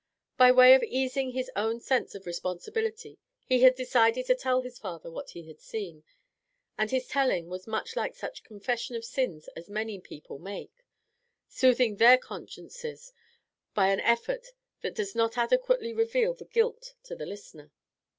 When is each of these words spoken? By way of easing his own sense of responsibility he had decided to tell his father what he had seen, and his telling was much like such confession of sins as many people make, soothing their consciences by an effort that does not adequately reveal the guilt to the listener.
By 0.35 0.51
way 0.51 0.73
of 0.73 0.81
easing 0.81 1.29
his 1.33 1.51
own 1.55 1.79
sense 1.79 2.15
of 2.15 2.25
responsibility 2.25 3.19
he 3.45 3.61
had 3.61 3.75
decided 3.75 4.25
to 4.25 4.35
tell 4.35 4.61
his 4.61 4.79
father 4.79 5.11
what 5.11 5.29
he 5.29 5.43
had 5.45 5.59
seen, 5.59 6.03
and 6.75 6.89
his 6.89 7.05
telling 7.07 7.49
was 7.49 7.67
much 7.67 7.95
like 7.95 8.15
such 8.15 8.43
confession 8.43 8.95
of 8.95 9.05
sins 9.05 9.47
as 9.49 9.69
many 9.69 9.99
people 9.99 10.39
make, 10.39 10.73
soothing 11.47 11.97
their 11.97 12.17
consciences 12.17 13.13
by 13.75 13.89
an 13.89 13.99
effort 13.99 14.47
that 14.81 14.95
does 14.95 15.13
not 15.13 15.37
adequately 15.37 15.93
reveal 15.93 16.33
the 16.33 16.45
guilt 16.45 16.95
to 17.03 17.15
the 17.15 17.27
listener. 17.27 17.71